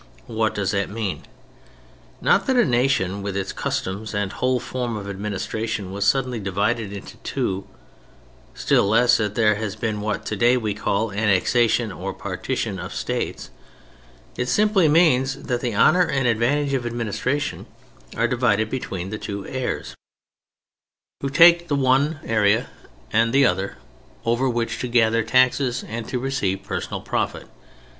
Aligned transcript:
What 0.25 0.55
does 0.55 0.71
that 0.71 0.89
mean? 0.89 1.27
Not 2.21 2.47
that 2.47 2.55
a 2.55 2.65
nation 2.65 3.21
with 3.21 3.37
its 3.37 3.53
customs 3.53 4.15
and 4.15 4.31
its 4.31 4.39
whole 4.39 4.59
form 4.59 4.97
of 4.97 5.07
administration 5.07 5.91
was 5.91 6.05
suddenly 6.05 6.39
divided 6.39 6.91
into 6.91 7.17
two, 7.17 7.67
still 8.55 8.87
less 8.87 9.17
that 9.17 9.35
there 9.35 9.53
has 9.57 9.75
been 9.75 10.01
what 10.01 10.25
today 10.25 10.57
we 10.57 10.73
call 10.73 11.11
"annexation" 11.11 11.91
or 11.91 12.15
"partition" 12.15 12.79
of 12.79 12.95
states. 12.95 13.51
It 14.37 14.47
simply 14.47 14.87
means 14.87 15.43
that 15.43 15.61
the 15.61 15.75
honor 15.75 16.07
and 16.07 16.25
advantage 16.27 16.73
of 16.73 16.87
administration 16.87 17.67
are 18.17 18.27
divided 18.27 18.71
between 18.71 19.11
the 19.11 19.19
two 19.19 19.45
heirs, 19.45 19.93
who 21.21 21.29
take, 21.29 21.67
the 21.67 21.75
one 21.75 22.05
the 22.05 22.09
one 22.15 22.19
area, 22.27 22.67
the 23.11 23.19
other 23.21 23.31
the 23.31 23.45
other, 23.45 23.77
over 24.25 24.49
which 24.49 24.79
to 24.79 24.87
gather 24.87 25.21
taxes 25.23 25.83
and 25.87 26.07
to 26.09 26.17
receive 26.17 26.63
personal 26.63 27.01
profit. 27.01 27.45